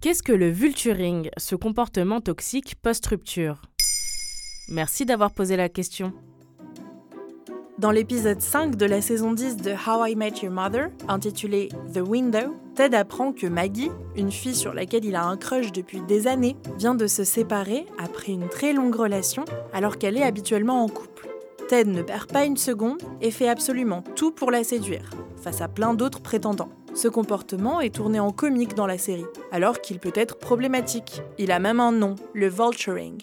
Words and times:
Qu'est-ce 0.00 0.22
que 0.22 0.32
le 0.32 0.48
vulturing, 0.48 1.28
ce 1.36 1.54
comportement 1.54 2.22
toxique 2.22 2.74
post-rupture? 2.80 3.60
Merci 4.70 5.04
d'avoir 5.04 5.30
posé 5.30 5.58
la 5.58 5.68
question. 5.68 6.14
Dans 7.76 7.90
l'épisode 7.90 8.40
5 8.40 8.76
de 8.76 8.86
la 8.86 9.02
saison 9.02 9.34
10 9.34 9.58
de 9.58 9.72
How 9.72 10.06
I 10.06 10.16
Met 10.16 10.40
Your 10.42 10.52
Mother, 10.52 10.88
intitulé 11.06 11.68
The 11.92 11.98
Window, 11.98 12.56
Ted 12.76 12.96
apprend 12.96 13.34
que 13.34 13.46
Maggie, 13.46 13.90
une 14.16 14.32
fille 14.32 14.54
sur 14.54 14.72
laquelle 14.72 15.04
il 15.04 15.16
a 15.16 15.26
un 15.26 15.36
crush 15.36 15.70
depuis 15.70 16.00
des 16.00 16.26
années, 16.26 16.56
vient 16.78 16.94
de 16.94 17.06
se 17.06 17.22
séparer 17.22 17.84
après 17.98 18.32
une 18.32 18.48
très 18.48 18.72
longue 18.72 18.94
relation 18.94 19.44
alors 19.74 19.98
qu'elle 19.98 20.16
est 20.16 20.22
habituellement 20.22 20.82
en 20.82 20.88
couple. 20.88 21.28
Ted 21.68 21.90
ne 21.90 22.00
perd 22.00 22.32
pas 22.32 22.46
une 22.46 22.56
seconde 22.56 23.02
et 23.20 23.30
fait 23.30 23.50
absolument 23.50 24.02
tout 24.16 24.32
pour 24.32 24.50
la 24.50 24.64
séduire, 24.64 25.10
face 25.42 25.60
à 25.60 25.68
plein 25.68 25.92
d'autres 25.92 26.22
prétendants. 26.22 26.70
Ce 26.94 27.08
comportement 27.08 27.80
est 27.80 27.94
tourné 27.94 28.20
en 28.20 28.30
comique 28.32 28.74
dans 28.74 28.86
la 28.86 28.98
série, 28.98 29.26
alors 29.52 29.80
qu'il 29.80 29.98
peut 30.00 30.12
être 30.14 30.38
problématique. 30.38 31.22
Il 31.38 31.52
a 31.52 31.58
même 31.58 31.80
un 31.80 31.92
nom, 31.92 32.16
le 32.34 32.48
vulturing. 32.48 33.22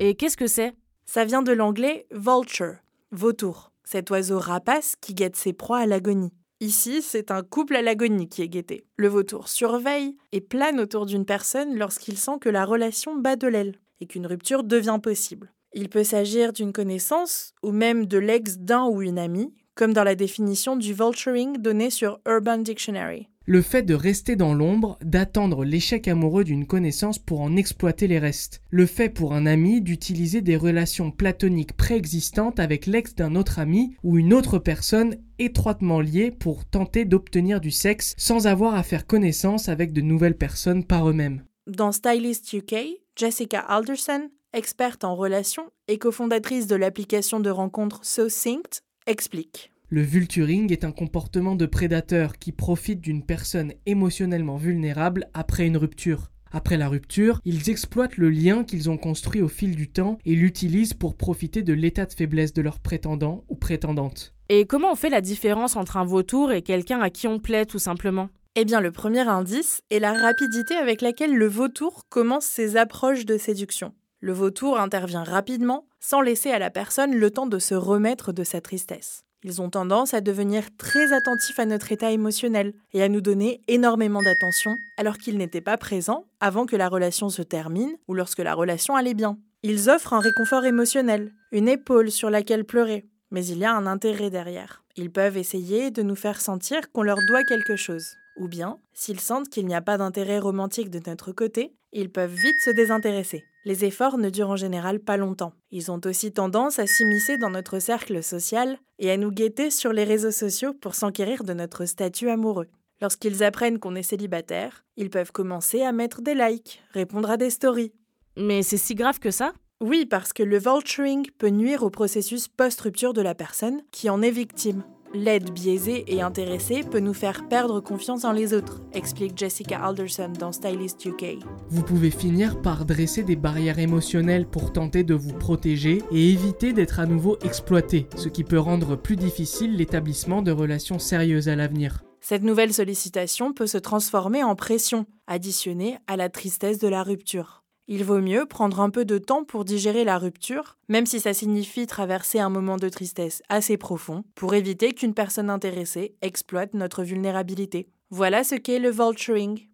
Et 0.00 0.14
qu'est-ce 0.14 0.36
que 0.36 0.46
c'est? 0.46 0.74
Ça 1.06 1.24
vient 1.24 1.42
de 1.42 1.52
l'anglais 1.52 2.06
vulture, 2.10 2.76
vautour, 3.12 3.70
cet 3.84 4.10
oiseau 4.10 4.38
rapace 4.38 4.96
qui 5.00 5.14
guette 5.14 5.36
ses 5.36 5.52
proies 5.52 5.78
à 5.78 5.86
l'agonie. 5.86 6.32
Ici, 6.60 7.02
c'est 7.02 7.30
un 7.30 7.42
couple 7.42 7.76
à 7.76 7.82
l'agonie 7.82 8.28
qui 8.28 8.42
est 8.42 8.48
guetté. 8.48 8.84
Le 8.96 9.08
vautour 9.08 9.48
surveille 9.48 10.16
et 10.32 10.40
plane 10.40 10.80
autour 10.80 11.06
d'une 11.06 11.26
personne 11.26 11.76
lorsqu'il 11.76 12.16
sent 12.16 12.38
que 12.40 12.48
la 12.48 12.64
relation 12.64 13.16
bat 13.16 13.36
de 13.36 13.46
l'aile 13.46 13.78
et 14.00 14.06
qu'une 14.06 14.26
rupture 14.26 14.64
devient 14.64 14.98
possible. 15.02 15.52
Il 15.72 15.88
peut 15.88 16.04
s'agir 16.04 16.52
d'une 16.52 16.72
connaissance 16.72 17.52
ou 17.62 17.72
même 17.72 18.06
de 18.06 18.18
l'ex 18.18 18.58
d'un 18.58 18.84
ou 18.86 19.02
une 19.02 19.18
amie, 19.18 19.52
comme 19.74 19.92
dans 19.92 20.04
la 20.04 20.14
définition 20.14 20.76
du 20.76 20.94
vulturing 20.94 21.58
donnée 21.58 21.90
sur 21.90 22.20
Urban 22.26 22.58
Dictionary. 22.58 23.28
Le 23.46 23.60
fait 23.60 23.82
de 23.82 23.92
rester 23.92 24.36
dans 24.36 24.54
l'ombre, 24.54 24.98
d'attendre 25.02 25.66
l'échec 25.66 26.08
amoureux 26.08 26.44
d'une 26.44 26.66
connaissance 26.66 27.18
pour 27.18 27.42
en 27.42 27.56
exploiter 27.56 28.06
les 28.06 28.18
restes. 28.18 28.62
Le 28.70 28.86
fait 28.86 29.10
pour 29.10 29.34
un 29.34 29.44
ami 29.44 29.82
d'utiliser 29.82 30.40
des 30.40 30.56
relations 30.56 31.10
platoniques 31.10 31.76
préexistantes 31.76 32.58
avec 32.58 32.86
l'ex 32.86 33.14
d'un 33.14 33.34
autre 33.34 33.58
ami 33.58 33.96
ou 34.02 34.16
une 34.16 34.32
autre 34.32 34.58
personne 34.58 35.16
étroitement 35.38 36.00
liée 36.00 36.30
pour 36.30 36.64
tenter 36.64 37.04
d'obtenir 37.04 37.60
du 37.60 37.70
sexe 37.70 38.14
sans 38.16 38.46
avoir 38.46 38.74
à 38.74 38.82
faire 38.82 39.06
connaissance 39.06 39.68
avec 39.68 39.92
de 39.92 40.00
nouvelles 40.00 40.38
personnes 40.38 40.84
par 40.84 41.06
eux-mêmes. 41.10 41.44
Dans 41.66 41.92
Stylist 41.92 42.50
UK, 42.50 42.76
Jessica 43.14 43.60
Alderson, 43.60 44.30
experte 44.54 45.04
en 45.04 45.16
relations 45.16 45.70
et 45.88 45.98
cofondatrice 45.98 46.66
de 46.66 46.76
l'application 46.76 47.40
de 47.40 47.50
rencontres 47.50 48.06
SoSynced, 48.06 48.80
explique. 49.06 49.70
Le 49.90 50.02
vulturing 50.02 50.72
est 50.72 50.84
un 50.84 50.92
comportement 50.92 51.54
de 51.54 51.66
prédateur 51.66 52.38
qui 52.38 52.52
profite 52.52 53.00
d'une 53.00 53.22
personne 53.22 53.72
émotionnellement 53.86 54.56
vulnérable 54.56 55.28
après 55.34 55.66
une 55.66 55.76
rupture. 55.76 56.30
Après 56.52 56.76
la 56.76 56.88
rupture, 56.88 57.40
ils 57.44 57.68
exploitent 57.68 58.16
le 58.16 58.30
lien 58.30 58.64
qu'ils 58.64 58.88
ont 58.88 58.96
construit 58.96 59.42
au 59.42 59.48
fil 59.48 59.74
du 59.74 59.88
temps 59.88 60.18
et 60.24 60.34
l'utilisent 60.34 60.94
pour 60.94 61.16
profiter 61.16 61.62
de 61.62 61.72
l'état 61.72 62.06
de 62.06 62.12
faiblesse 62.12 62.52
de 62.52 62.62
leur 62.62 62.78
prétendant 62.78 63.44
ou 63.48 63.56
prétendante. 63.56 64.34
Et 64.48 64.64
comment 64.64 64.92
on 64.92 64.96
fait 64.96 65.10
la 65.10 65.20
différence 65.20 65.74
entre 65.74 65.96
un 65.96 66.04
vautour 66.04 66.52
et 66.52 66.62
quelqu'un 66.62 67.00
à 67.00 67.10
qui 67.10 67.26
on 67.26 67.40
plaît 67.40 67.66
tout 67.66 67.78
simplement? 67.78 68.28
Eh 68.54 68.64
bien, 68.64 68.80
le 68.80 68.92
premier 68.92 69.28
indice 69.28 69.80
est 69.90 69.98
la 69.98 70.12
rapidité 70.12 70.76
avec 70.76 71.02
laquelle 71.02 71.34
le 71.34 71.48
vautour 71.48 72.04
commence 72.08 72.44
ses 72.44 72.76
approches 72.76 73.26
de 73.26 73.36
séduction. 73.36 73.92
Le 74.24 74.32
vautour 74.32 74.80
intervient 74.80 75.22
rapidement, 75.22 75.84
sans 76.00 76.22
laisser 76.22 76.50
à 76.50 76.58
la 76.58 76.70
personne 76.70 77.14
le 77.14 77.30
temps 77.30 77.46
de 77.46 77.58
se 77.58 77.74
remettre 77.74 78.32
de 78.32 78.42
sa 78.42 78.62
tristesse. 78.62 79.22
Ils 79.42 79.60
ont 79.60 79.68
tendance 79.68 80.14
à 80.14 80.22
devenir 80.22 80.64
très 80.78 81.12
attentifs 81.12 81.58
à 81.58 81.66
notre 81.66 81.92
état 81.92 82.10
émotionnel 82.10 82.72
et 82.94 83.02
à 83.02 83.10
nous 83.10 83.20
donner 83.20 83.60
énormément 83.68 84.22
d'attention 84.22 84.78
alors 84.96 85.18
qu'ils 85.18 85.36
n'étaient 85.36 85.60
pas 85.60 85.76
présents 85.76 86.24
avant 86.40 86.64
que 86.64 86.74
la 86.74 86.88
relation 86.88 87.28
se 87.28 87.42
termine 87.42 87.98
ou 88.08 88.14
lorsque 88.14 88.38
la 88.38 88.54
relation 88.54 88.96
allait 88.96 89.12
bien. 89.12 89.36
Ils 89.62 89.90
offrent 89.90 90.14
un 90.14 90.20
réconfort 90.20 90.64
émotionnel, 90.64 91.30
une 91.52 91.68
épaule 91.68 92.10
sur 92.10 92.30
laquelle 92.30 92.64
pleurer, 92.64 93.04
mais 93.30 93.44
il 93.44 93.58
y 93.58 93.66
a 93.66 93.74
un 93.74 93.86
intérêt 93.86 94.30
derrière. 94.30 94.84
Ils 94.96 95.12
peuvent 95.12 95.36
essayer 95.36 95.90
de 95.90 96.02
nous 96.02 96.16
faire 96.16 96.40
sentir 96.40 96.90
qu'on 96.92 97.02
leur 97.02 97.18
doit 97.28 97.44
quelque 97.44 97.76
chose. 97.76 98.06
Ou 98.36 98.48
bien, 98.48 98.78
s'ils 98.92 99.20
sentent 99.20 99.48
qu'il 99.48 99.66
n'y 99.66 99.74
a 99.74 99.80
pas 99.80 99.98
d'intérêt 99.98 100.38
romantique 100.38 100.90
de 100.90 101.00
notre 101.06 101.32
côté, 101.32 101.74
ils 101.92 102.10
peuvent 102.10 102.34
vite 102.34 102.60
se 102.60 102.70
désintéresser. 102.70 103.44
Les 103.64 103.84
efforts 103.84 104.18
ne 104.18 104.28
durent 104.28 104.50
en 104.50 104.56
général 104.56 105.00
pas 105.00 105.16
longtemps. 105.16 105.54
Ils 105.70 105.90
ont 105.90 106.00
aussi 106.04 106.32
tendance 106.32 106.78
à 106.78 106.86
s'immiscer 106.86 107.38
dans 107.38 107.50
notre 107.50 107.78
cercle 107.78 108.22
social 108.22 108.78
et 108.98 109.10
à 109.10 109.16
nous 109.16 109.30
guetter 109.30 109.70
sur 109.70 109.92
les 109.92 110.04
réseaux 110.04 110.32
sociaux 110.32 110.74
pour 110.74 110.94
s'enquérir 110.94 111.44
de 111.44 111.54
notre 111.54 111.86
statut 111.86 112.28
amoureux. 112.28 112.68
Lorsqu'ils 113.00 113.42
apprennent 113.42 113.78
qu'on 113.78 113.94
est 113.94 114.02
célibataire, 114.02 114.84
ils 114.96 115.10
peuvent 115.10 115.32
commencer 115.32 115.82
à 115.82 115.92
mettre 115.92 116.20
des 116.20 116.34
likes, 116.34 116.82
répondre 116.92 117.30
à 117.30 117.36
des 117.36 117.50
stories. 117.50 117.92
Mais 118.36 118.62
c'est 118.62 118.76
si 118.76 118.94
grave 118.94 119.18
que 119.18 119.30
ça? 119.30 119.52
Oui, 119.80 120.06
parce 120.06 120.32
que 120.32 120.42
le 120.42 120.58
vulturing 120.58 121.26
peut 121.38 121.48
nuire 121.48 121.82
au 121.82 121.90
processus 121.90 122.48
post-rupture 122.48 123.12
de 123.12 123.22
la 123.22 123.34
personne 123.34 123.82
qui 123.90 124.10
en 124.10 124.22
est 124.22 124.30
victime. 124.30 124.84
L'aide 125.14 125.52
biaisée 125.52 126.04
et 126.08 126.22
intéressée 126.22 126.82
peut 126.82 126.98
nous 126.98 127.14
faire 127.14 127.46
perdre 127.46 127.78
confiance 127.78 128.24
en 128.24 128.32
les 128.32 128.52
autres, 128.52 128.80
explique 128.92 129.38
Jessica 129.38 129.78
Alderson 129.78 130.32
dans 130.36 130.50
Stylist 130.50 131.04
UK. 131.04 131.38
Vous 131.70 131.84
pouvez 131.84 132.10
finir 132.10 132.60
par 132.60 132.84
dresser 132.84 133.22
des 133.22 133.36
barrières 133.36 133.78
émotionnelles 133.78 134.44
pour 134.44 134.72
tenter 134.72 135.04
de 135.04 135.14
vous 135.14 135.32
protéger 135.32 136.02
et 136.10 136.30
éviter 136.32 136.72
d'être 136.72 136.98
à 136.98 137.06
nouveau 137.06 137.38
exploité, 137.44 138.08
ce 138.16 138.28
qui 138.28 138.42
peut 138.42 138.58
rendre 138.58 138.96
plus 138.96 139.14
difficile 139.14 139.76
l'établissement 139.76 140.42
de 140.42 140.50
relations 140.50 140.98
sérieuses 140.98 141.48
à 141.48 141.54
l'avenir. 141.54 142.02
Cette 142.20 142.42
nouvelle 142.42 142.74
sollicitation 142.74 143.52
peut 143.52 143.68
se 143.68 143.78
transformer 143.78 144.42
en 144.42 144.56
pression, 144.56 145.06
additionnée 145.28 145.96
à 146.08 146.16
la 146.16 146.28
tristesse 146.28 146.80
de 146.80 146.88
la 146.88 147.04
rupture. 147.04 147.63
Il 147.86 148.02
vaut 148.02 148.20
mieux 148.20 148.46
prendre 148.46 148.80
un 148.80 148.88
peu 148.88 149.04
de 149.04 149.18
temps 149.18 149.44
pour 149.44 149.66
digérer 149.66 150.04
la 150.04 150.16
rupture, 150.16 150.78
même 150.88 151.04
si 151.04 151.20
ça 151.20 151.34
signifie 151.34 151.86
traverser 151.86 152.38
un 152.38 152.48
moment 152.48 152.78
de 152.78 152.88
tristesse 152.88 153.42
assez 153.50 153.76
profond, 153.76 154.24
pour 154.34 154.54
éviter 154.54 154.94
qu'une 154.94 155.12
personne 155.12 155.50
intéressée 155.50 156.14
exploite 156.22 156.72
notre 156.72 157.02
vulnérabilité. 157.02 157.88
Voilà 158.08 158.42
ce 158.42 158.54
qu'est 158.54 158.78
le 158.78 158.90
vulturing. 158.90 159.68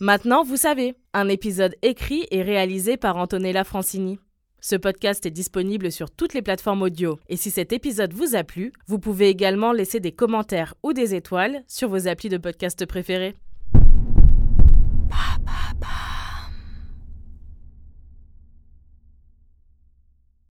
Maintenant, 0.00 0.42
vous 0.42 0.56
savez, 0.56 0.96
un 1.14 1.28
épisode 1.28 1.76
écrit 1.82 2.26
et 2.32 2.42
réalisé 2.42 2.96
par 2.96 3.16
Antonella 3.16 3.62
Francini. 3.62 4.18
Ce 4.60 4.74
podcast 4.74 5.24
est 5.24 5.30
disponible 5.30 5.92
sur 5.92 6.10
toutes 6.10 6.34
les 6.34 6.42
plateformes 6.42 6.82
audio. 6.82 7.20
Et 7.28 7.36
si 7.36 7.52
cet 7.52 7.72
épisode 7.72 8.12
vous 8.12 8.34
a 8.34 8.42
plu, 8.42 8.72
vous 8.88 8.98
pouvez 8.98 9.28
également 9.28 9.70
laisser 9.70 10.00
des 10.00 10.10
commentaires 10.10 10.74
ou 10.82 10.92
des 10.92 11.14
étoiles 11.14 11.62
sur 11.68 11.88
vos 11.88 12.08
applis 12.08 12.28
de 12.28 12.38
podcast 12.38 12.84
préférés. 12.86 13.36